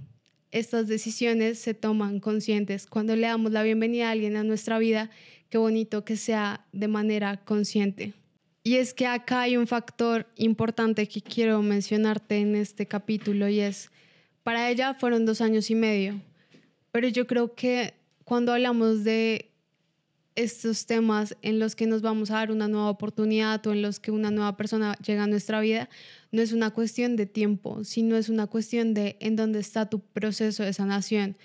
estas 0.53 0.89
decisiones 0.89 1.59
se 1.59 1.75
toman 1.75 2.19
conscientes. 2.19 2.87
Cuando 2.87 3.15
le 3.15 3.27
damos 3.27 3.53
la 3.53 3.63
bienvenida 3.63 4.09
a 4.09 4.13
alguien 4.13 4.37
a 4.37 4.43
nuestra 4.45 4.79
vida, 4.79 5.11
qué 5.51 5.59
bonito 5.59 6.03
que 6.07 6.17
sea 6.17 6.65
de 6.73 6.89
manera 6.89 7.45
consciente. 7.45 8.15
Y 8.67 8.77
es 8.77 8.95
que 8.95 9.07
acá 9.07 9.43
hay 9.43 9.59
un 9.59 9.67
factor 9.67 10.27
importante 10.37 11.07
que 11.07 11.21
quiero 11.21 11.61
mencionarte 11.61 12.39
en 12.39 12.57
este 12.57 12.87
capítulo 12.87 13.47
y 13.47 13.61
es, 13.61 13.91
para 14.43 14.71
ella 14.71 14.95
fueron 14.95 15.27
dos 15.27 15.43
años 15.43 15.71
y 15.71 15.75
medio, 15.75 16.19
pero 16.91 17.07
yo 17.09 17.27
creo 17.27 17.55
que 17.55 17.93
cuando 18.25 18.55
hablamos 18.55 19.05
de 19.05 19.51
estos 20.35 20.87
temas 20.87 21.37
en 21.43 21.59
los 21.59 21.77
que 21.77 21.87
nos 21.87 22.01
vamos 22.01 22.31
a 22.31 22.37
dar 22.37 22.51
una 22.51 22.67
nueva 22.67 22.89
oportunidad 22.89 23.65
o 23.67 23.73
en 23.73 23.83
los 23.83 24.01
que 24.01 24.11
una 24.11 24.31
nueva 24.31 24.57
persona 24.57 24.97
llega 25.05 25.25
a 25.25 25.27
nuestra 25.27 25.61
vida, 25.61 25.91
no 26.33 26.41
es 26.41 26.53
una 26.53 26.71
cuestión 26.71 27.17
de 27.17 27.27
tiempo, 27.27 27.85
sino 27.85 28.17
es 28.17 28.31
una 28.31 28.47
cuestión 28.47 28.95
de 28.95 29.19
en 29.21 29.37
dónde 29.37 29.61
está 29.61 29.91
tu 29.91 30.01
proceso 30.01 30.63
de 30.63 30.73
sanación. 30.73 31.37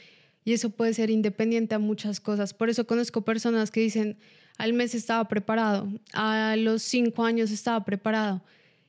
Y 0.45 0.53
eso 0.53 0.69
puede 0.69 0.93
ser 0.93 1.09
independiente 1.09 1.75
a 1.75 1.79
muchas 1.79 2.21
cosas. 2.21 2.53
Por 2.53 2.69
eso 2.69 2.87
conozco 2.87 3.21
personas 3.23 3.71
que 3.71 3.81
dicen, 3.81 4.17
al 4.59 4.73
mes 4.73 4.93
estaba 4.93 5.27
preparado, 5.29 5.87
a 6.11 6.55
los 6.57 6.83
cinco 6.83 7.23
años 7.23 7.49
estaba 7.49 7.83
preparado. 7.85 8.43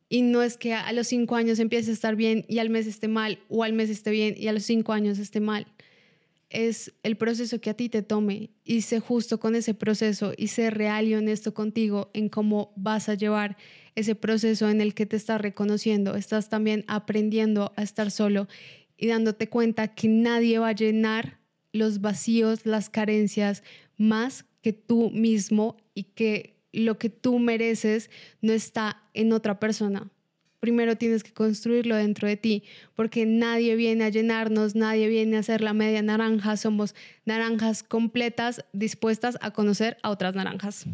Y 0.08 0.22
no 0.22 0.42
es 0.42 0.56
que 0.56 0.74
a 0.74 0.92
los 0.92 1.06
cinco 1.06 1.36
años 1.36 1.60
empiece 1.60 1.92
a 1.92 1.94
estar 1.94 2.16
bien 2.16 2.44
y 2.48 2.58
al 2.58 2.70
mes 2.70 2.88
esté 2.88 3.06
mal, 3.06 3.38
o 3.48 3.62
al 3.62 3.72
mes 3.72 3.88
esté 3.88 4.10
bien 4.10 4.34
y 4.36 4.48
a 4.48 4.52
los 4.52 4.64
cinco 4.64 4.92
años 4.92 5.20
esté 5.20 5.38
mal. 5.38 5.68
Es 6.50 6.92
el 7.04 7.16
proceso 7.16 7.60
que 7.60 7.70
a 7.70 7.74
ti 7.74 7.88
te 7.88 8.02
tome 8.02 8.50
y 8.64 8.80
sé 8.80 8.98
justo 8.98 9.38
con 9.38 9.54
ese 9.54 9.72
proceso 9.72 10.32
y 10.36 10.48
sé 10.48 10.70
real 10.70 11.06
y 11.06 11.14
honesto 11.14 11.54
contigo 11.54 12.10
en 12.14 12.28
cómo 12.28 12.72
vas 12.74 13.08
a 13.08 13.14
llevar 13.14 13.56
ese 13.94 14.16
proceso 14.16 14.68
en 14.68 14.80
el 14.80 14.92
que 14.92 15.06
te 15.06 15.14
estás 15.14 15.40
reconociendo. 15.40 16.16
Estás 16.16 16.48
también 16.48 16.84
aprendiendo 16.88 17.72
a 17.76 17.84
estar 17.84 18.10
solo 18.10 18.48
y 18.96 19.06
dándote 19.06 19.48
cuenta 19.48 19.94
que 19.94 20.08
nadie 20.08 20.58
va 20.58 20.70
a 20.70 20.74
llenar 20.74 21.38
los 21.72 22.00
vacíos, 22.00 22.66
las 22.66 22.90
carencias 22.90 23.62
más 23.96 24.46
que 24.62 24.72
tú 24.72 25.10
mismo 25.10 25.76
y 25.94 26.04
que 26.04 26.56
lo 26.72 26.98
que 26.98 27.10
tú 27.10 27.38
mereces 27.38 28.10
no 28.40 28.52
está 28.52 29.02
en 29.14 29.32
otra 29.32 29.58
persona. 29.58 30.10
Primero 30.60 30.96
tienes 30.96 31.24
que 31.24 31.32
construirlo 31.32 31.96
dentro 31.96 32.28
de 32.28 32.36
ti, 32.36 32.64
porque 32.94 33.24
nadie 33.24 33.76
viene 33.76 34.04
a 34.04 34.10
llenarnos, 34.10 34.74
nadie 34.74 35.08
viene 35.08 35.36
a 35.36 35.40
hacer 35.40 35.62
la 35.62 35.72
media 35.72 36.02
naranja, 36.02 36.56
somos 36.58 36.94
naranjas 37.24 37.82
completas 37.82 38.64
dispuestas 38.74 39.38
a 39.40 39.52
conocer 39.52 39.96
a 40.02 40.10
otras 40.10 40.34
naranjas. 40.34 40.84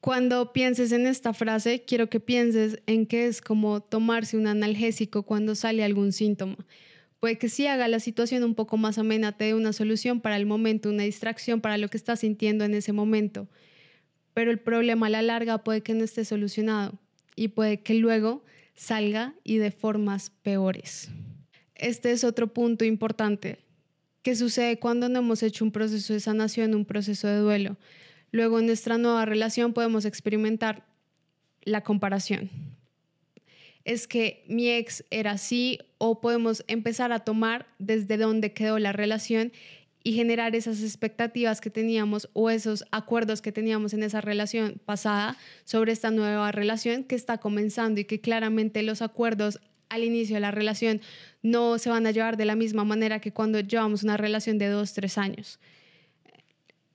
Cuando 0.00 0.52
pienses 0.52 0.92
en 0.92 1.06
esta 1.06 1.32
frase, 1.32 1.82
quiero 1.84 2.08
que 2.10 2.20
pienses 2.20 2.80
en 2.86 3.06
que 3.06 3.26
es 3.26 3.40
como 3.40 3.80
tomarse 3.80 4.36
un 4.36 4.46
analgésico 4.46 5.22
cuando 5.22 5.54
sale 5.54 5.82
algún 5.82 6.12
síntoma. 6.12 6.58
Puede 7.20 7.38
que 7.38 7.48
sí 7.48 7.66
haga 7.66 7.88
la 7.88 8.00
situación 8.00 8.44
un 8.44 8.54
poco 8.54 8.76
más 8.76 8.98
amena, 8.98 9.32
te 9.32 9.44
dé 9.46 9.54
una 9.54 9.72
solución 9.72 10.20
para 10.20 10.36
el 10.36 10.46
momento, 10.46 10.90
una 10.90 11.04
distracción 11.04 11.60
para 11.60 11.78
lo 11.78 11.88
que 11.88 11.96
estás 11.96 12.20
sintiendo 12.20 12.64
en 12.64 12.74
ese 12.74 12.92
momento. 12.92 13.48
Pero 14.34 14.50
el 14.50 14.58
problema 14.58 15.06
a 15.06 15.10
la 15.10 15.22
larga 15.22 15.64
puede 15.64 15.82
que 15.82 15.94
no 15.94 16.04
esté 16.04 16.24
solucionado 16.24 16.98
y 17.34 17.48
puede 17.48 17.80
que 17.80 17.94
luego 17.94 18.44
salga 18.74 19.34
y 19.44 19.56
de 19.56 19.70
formas 19.70 20.30
peores. 20.42 21.08
Este 21.74 22.12
es 22.12 22.22
otro 22.22 22.52
punto 22.52 22.84
importante. 22.84 23.64
¿Qué 24.22 24.36
sucede 24.36 24.78
cuando 24.78 25.08
no 25.08 25.20
hemos 25.20 25.42
hecho 25.42 25.64
un 25.64 25.72
proceso 25.72 26.12
de 26.12 26.20
sanación, 26.20 26.74
un 26.74 26.84
proceso 26.84 27.28
de 27.28 27.38
duelo? 27.38 27.76
Luego 28.30 28.58
en 28.58 28.66
nuestra 28.66 28.98
nueva 28.98 29.24
relación 29.24 29.72
podemos 29.72 30.04
experimentar 30.04 30.86
la 31.62 31.82
comparación 31.82 32.50
es 33.86 34.08
que 34.08 34.42
mi 34.48 34.68
ex 34.68 35.04
era 35.10 35.30
así 35.30 35.78
o 35.98 36.20
podemos 36.20 36.64
empezar 36.66 37.12
a 37.12 37.20
tomar 37.20 37.66
desde 37.78 38.16
dónde 38.16 38.52
quedó 38.52 38.80
la 38.80 38.92
relación 38.92 39.52
y 40.02 40.12
generar 40.12 40.56
esas 40.56 40.82
expectativas 40.82 41.60
que 41.60 41.70
teníamos 41.70 42.28
o 42.32 42.50
esos 42.50 42.84
acuerdos 42.90 43.42
que 43.42 43.52
teníamos 43.52 43.94
en 43.94 44.02
esa 44.02 44.20
relación 44.20 44.80
pasada 44.84 45.36
sobre 45.64 45.92
esta 45.92 46.10
nueva 46.10 46.50
relación 46.50 47.04
que 47.04 47.14
está 47.14 47.38
comenzando 47.38 48.00
y 48.00 48.04
que 48.04 48.20
claramente 48.20 48.82
los 48.82 49.02
acuerdos 49.02 49.60
al 49.88 50.02
inicio 50.02 50.34
de 50.34 50.40
la 50.40 50.50
relación 50.50 51.00
no 51.42 51.78
se 51.78 51.88
van 51.88 52.08
a 52.08 52.10
llevar 52.10 52.36
de 52.36 52.44
la 52.44 52.56
misma 52.56 52.84
manera 52.84 53.20
que 53.20 53.32
cuando 53.32 53.60
llevamos 53.60 54.02
una 54.02 54.16
relación 54.16 54.58
de 54.58 54.66
dos, 54.66 54.94
tres 54.94 55.16
años. 55.16 55.60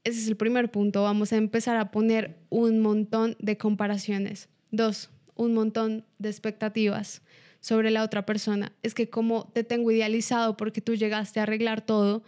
Ese 0.03 0.19
es 0.19 0.27
el 0.27 0.35
primer 0.35 0.71
punto. 0.71 1.03
Vamos 1.03 1.31
a 1.31 1.37
empezar 1.37 1.77
a 1.77 1.89
poner 1.91 2.35
un 2.49 2.81
montón 2.81 3.37
de 3.39 3.57
comparaciones. 3.57 4.49
Dos, 4.71 5.09
un 5.35 5.53
montón 5.53 6.05
de 6.19 6.29
expectativas 6.29 7.21
sobre 7.59 7.91
la 7.91 8.03
otra 8.03 8.25
persona. 8.25 8.73
Es 8.83 8.93
que 8.93 9.09
como 9.09 9.49
te 9.53 9.63
tengo 9.63 9.91
idealizado 9.91 10.57
porque 10.57 10.81
tú 10.81 10.95
llegaste 10.95 11.39
a 11.39 11.43
arreglar 11.43 11.81
todo, 11.81 12.23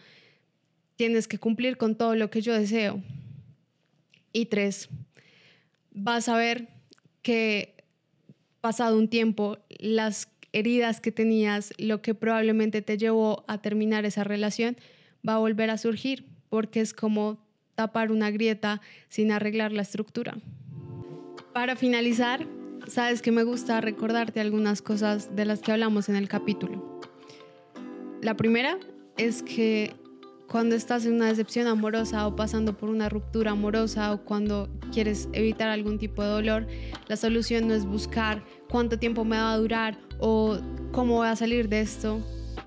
tienes 0.95 1.27
que 1.27 1.39
cumplir 1.39 1.77
con 1.77 1.95
todo 1.95 2.15
lo 2.15 2.29
que 2.29 2.41
yo 2.41 2.53
deseo. 2.53 3.01
Y 4.31 4.45
tres, 4.45 4.89
vas 5.91 6.29
a 6.29 6.37
ver 6.37 6.69
que 7.21 7.75
pasado 8.61 8.97
un 8.97 9.07
tiempo, 9.07 9.57
las 9.69 10.29
heridas 10.53 11.01
que 11.01 11.11
tenías, 11.11 11.73
lo 11.77 12.01
que 12.01 12.15
probablemente 12.15 12.81
te 12.81 12.97
llevó 12.97 13.43
a 13.47 13.61
terminar 13.61 14.05
esa 14.05 14.23
relación, 14.23 14.77
va 15.27 15.35
a 15.35 15.39
volver 15.39 15.69
a 15.69 15.77
surgir, 15.77 16.25
porque 16.49 16.79
es 16.79 16.93
como 16.93 17.39
tapar 17.75 18.11
una 18.11 18.29
grieta 18.31 18.81
sin 19.09 19.31
arreglar 19.31 19.71
la 19.71 19.81
estructura. 19.81 20.37
Para 21.53 21.75
finalizar, 21.75 22.47
sabes 22.87 23.21
que 23.21 23.31
me 23.31 23.43
gusta 23.43 23.81
recordarte 23.81 24.39
algunas 24.39 24.81
cosas 24.81 25.35
de 25.35 25.45
las 25.45 25.61
que 25.61 25.71
hablamos 25.71 26.09
en 26.09 26.15
el 26.15 26.27
capítulo. 26.27 26.99
La 28.21 28.35
primera 28.35 28.77
es 29.17 29.43
que 29.43 29.95
cuando 30.47 30.75
estás 30.75 31.05
en 31.05 31.13
una 31.13 31.27
decepción 31.27 31.67
amorosa 31.67 32.27
o 32.27 32.35
pasando 32.35 32.77
por 32.77 32.89
una 32.89 33.09
ruptura 33.09 33.51
amorosa 33.51 34.13
o 34.13 34.23
cuando 34.23 34.69
quieres 34.91 35.27
evitar 35.33 35.69
algún 35.69 35.97
tipo 35.97 36.21
de 36.21 36.29
dolor, 36.29 36.67
la 37.07 37.15
solución 37.15 37.67
no 37.67 37.73
es 37.73 37.85
buscar 37.85 38.43
cuánto 38.69 38.99
tiempo 38.99 39.25
me 39.25 39.37
va 39.37 39.53
a 39.53 39.57
durar 39.57 39.97
o 40.19 40.57
cómo 40.91 41.15
voy 41.15 41.27
a 41.27 41.35
salir 41.35 41.69
de 41.69 41.81
esto, 41.81 42.21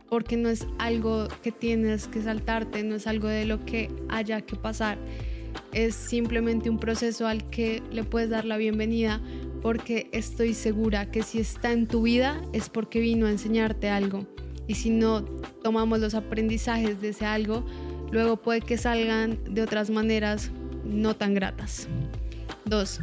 porque 0.09 0.37
no 0.37 0.49
es 0.49 0.67
algo 0.79 1.29
que 1.43 1.53
tienes 1.53 2.09
que 2.09 2.23
saltarte, 2.23 2.83
no 2.83 2.97
es 2.97 3.07
algo 3.07 3.29
de 3.29 3.45
lo 3.45 3.65
que 3.65 3.91
haya 4.09 4.41
que 4.41 4.57
pasar. 4.57 4.99
Es 5.73 5.95
simplemente 5.95 6.69
un 6.69 6.79
proceso 6.79 7.27
al 7.27 7.49
que 7.51 7.83
le 7.93 8.03
puedes 8.05 8.31
dar 8.31 8.45
la 8.45 8.57
bienvenida 8.57 9.21
porque 9.63 10.09
estoy 10.13 10.55
segura 10.55 11.11
que 11.11 11.23
si 11.23 11.41
está 11.41 11.73
en 11.73 11.87
tu 11.87 12.03
vida 12.03 12.41
es 12.53 12.69
porque 12.69 13.01
vino 13.01 13.27
a 13.27 13.31
enseñarte 13.31 13.89
algo. 13.89 14.27
Y 14.67 14.75
si 14.75 14.91
no 14.91 15.25
tomamos 15.63 16.01
los 16.01 16.15
aprendizajes 16.15 17.01
de 17.01 17.11
ese 17.11 17.25
algo, 17.25 17.65
luego 18.11 18.37
puede 18.37 18.61
que 18.61 18.79
salgan 18.79 19.39
de 19.49 19.63
otras 19.63 19.91
maneras 19.91 20.51
no 20.85 21.15
tan 21.15 21.35
gratas. 21.35 21.89
Dos, 22.65 23.01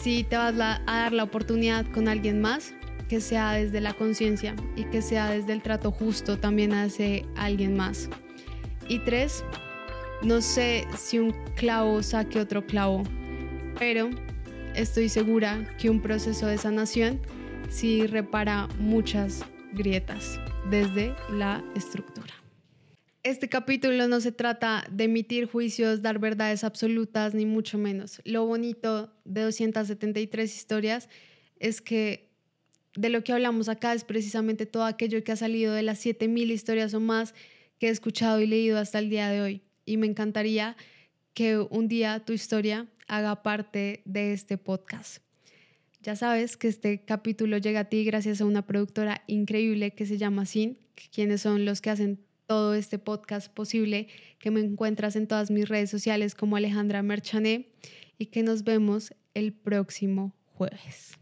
si 0.00 0.24
te 0.24 0.36
vas 0.36 0.54
a 0.54 0.80
dar 0.86 1.12
la 1.12 1.24
oportunidad 1.24 1.86
con 1.92 2.08
alguien 2.08 2.40
más, 2.40 2.72
que 3.10 3.20
sea 3.20 3.52
desde 3.52 3.80
la 3.80 3.92
conciencia 3.92 4.54
y 4.76 4.84
que 4.84 5.02
sea 5.02 5.30
desde 5.30 5.52
el 5.52 5.62
trato 5.62 5.90
justo 5.90 6.38
también 6.38 6.72
hace 6.72 7.26
alguien 7.34 7.76
más. 7.76 8.08
Y 8.88 9.00
tres, 9.00 9.44
no 10.22 10.40
sé 10.40 10.86
si 10.96 11.18
un 11.18 11.34
clavo 11.56 12.02
saque 12.04 12.38
otro 12.38 12.64
clavo, 12.64 13.02
pero 13.78 14.10
estoy 14.74 15.08
segura 15.08 15.66
que 15.78 15.90
un 15.90 16.00
proceso 16.00 16.46
de 16.46 16.58
sanación 16.58 17.20
sí 17.68 18.06
repara 18.06 18.68
muchas 18.78 19.42
grietas. 19.72 20.38
desde 20.68 21.14
la 21.32 21.64
estructura. 21.74 22.34
Este 23.22 23.48
capítulo 23.48 24.08
no 24.08 24.20
se 24.20 24.32
trata 24.32 24.84
de 24.90 25.04
emitir 25.04 25.46
juicios, 25.46 26.02
dar 26.02 26.18
verdades 26.18 26.64
absolutas, 26.64 27.34
ni 27.34 27.44
mucho 27.44 27.76
menos. 27.76 28.20
Lo 28.24 28.46
bonito 28.46 29.12
de 29.24 29.42
273 29.42 30.54
historias 30.54 31.08
es 31.58 31.80
que 31.80 32.30
de 32.94 33.08
lo 33.08 33.22
que 33.24 33.32
hablamos 33.32 33.68
acá 33.68 33.94
es 33.94 34.04
precisamente 34.04 34.66
todo 34.66 34.84
aquello 34.84 35.22
que 35.22 35.32
ha 35.32 35.36
salido 35.36 35.74
de 35.74 35.82
las 35.82 35.98
7000 35.98 36.50
historias 36.50 36.94
o 36.94 37.00
más 37.00 37.34
que 37.78 37.88
he 37.88 37.90
escuchado 37.90 38.40
y 38.40 38.46
leído 38.46 38.78
hasta 38.78 38.98
el 38.98 39.10
día 39.10 39.28
de 39.28 39.40
hoy. 39.40 39.62
Y 39.84 39.96
me 39.96 40.06
encantaría 40.06 40.76
que 41.34 41.58
un 41.58 41.88
día 41.88 42.24
tu 42.24 42.32
historia 42.32 42.86
haga 43.10 43.42
parte 43.42 44.02
de 44.04 44.32
este 44.32 44.56
podcast. 44.56 45.22
Ya 46.02 46.16
sabes 46.16 46.56
que 46.56 46.68
este 46.68 47.04
capítulo 47.04 47.58
llega 47.58 47.80
a 47.80 47.84
ti 47.84 48.04
gracias 48.04 48.40
a 48.40 48.46
una 48.46 48.66
productora 48.66 49.22
increíble 49.26 49.90
que 49.90 50.06
se 50.06 50.16
llama 50.16 50.46
Sin, 50.46 50.78
quienes 51.12 51.42
son 51.42 51.64
los 51.64 51.80
que 51.80 51.90
hacen 51.90 52.20
todo 52.46 52.74
este 52.74 52.98
podcast 52.98 53.52
posible, 53.52 54.08
que 54.38 54.50
me 54.50 54.60
encuentras 54.60 55.16
en 55.16 55.26
todas 55.26 55.50
mis 55.50 55.68
redes 55.68 55.90
sociales 55.90 56.34
como 56.34 56.56
Alejandra 56.56 57.02
Merchané 57.02 57.68
y 58.16 58.26
que 58.26 58.42
nos 58.42 58.64
vemos 58.64 59.12
el 59.34 59.52
próximo 59.52 60.32
jueves. 60.54 61.19